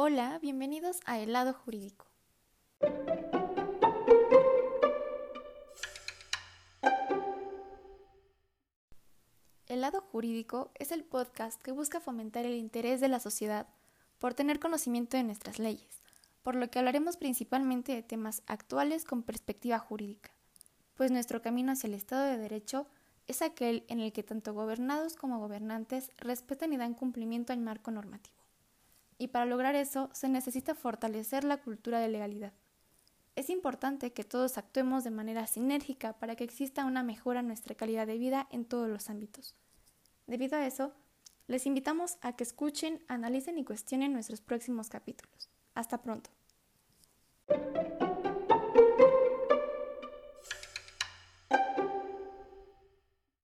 Hola, 0.00 0.38
bienvenidos 0.40 1.00
a 1.06 1.18
El 1.18 1.32
lado 1.32 1.52
jurídico. 1.52 2.06
El 9.66 9.80
lado 9.80 10.00
jurídico 10.00 10.70
es 10.76 10.92
el 10.92 11.02
podcast 11.02 11.60
que 11.60 11.72
busca 11.72 11.98
fomentar 11.98 12.46
el 12.46 12.54
interés 12.54 13.00
de 13.00 13.08
la 13.08 13.18
sociedad 13.18 13.66
por 14.20 14.34
tener 14.34 14.60
conocimiento 14.60 15.16
de 15.16 15.24
nuestras 15.24 15.58
leyes, 15.58 16.00
por 16.44 16.54
lo 16.54 16.70
que 16.70 16.78
hablaremos 16.78 17.16
principalmente 17.16 17.92
de 17.92 18.04
temas 18.04 18.44
actuales 18.46 19.04
con 19.04 19.24
perspectiva 19.24 19.80
jurídica, 19.80 20.30
pues 20.94 21.10
nuestro 21.10 21.42
camino 21.42 21.72
hacia 21.72 21.88
el 21.88 21.94
Estado 21.94 22.22
de 22.22 22.38
Derecho 22.38 22.86
es 23.26 23.42
aquel 23.42 23.84
en 23.88 23.98
el 23.98 24.12
que 24.12 24.22
tanto 24.22 24.54
gobernados 24.54 25.16
como 25.16 25.40
gobernantes 25.40 26.12
respetan 26.18 26.72
y 26.72 26.76
dan 26.76 26.94
cumplimiento 26.94 27.52
al 27.52 27.58
marco 27.58 27.90
normativo 27.90 28.37
y 29.18 29.28
para 29.28 29.44
lograr 29.44 29.74
eso 29.74 30.08
se 30.12 30.28
necesita 30.28 30.74
fortalecer 30.74 31.44
la 31.44 31.58
cultura 31.58 32.00
de 32.00 32.08
legalidad. 32.08 32.52
Es 33.36 33.50
importante 33.50 34.12
que 34.12 34.24
todos 34.24 34.58
actuemos 34.58 35.04
de 35.04 35.10
manera 35.10 35.46
sinérgica 35.46 36.14
para 36.14 36.34
que 36.34 36.44
exista 36.44 36.84
una 36.84 37.02
mejora 37.02 37.40
en 37.40 37.46
nuestra 37.46 37.74
calidad 37.74 38.06
de 38.06 38.18
vida 38.18 38.48
en 38.50 38.64
todos 38.64 38.88
los 38.88 39.10
ámbitos. 39.10 39.54
Debido 40.26 40.56
a 40.56 40.66
eso, 40.66 40.92
les 41.46 41.66
invitamos 41.66 42.18
a 42.20 42.34
que 42.34 42.44
escuchen, 42.44 43.02
analicen 43.08 43.58
y 43.58 43.64
cuestionen 43.64 44.12
nuestros 44.12 44.40
próximos 44.40 44.88
capítulos. 44.88 45.48
Hasta 45.74 46.02
pronto. 46.02 46.30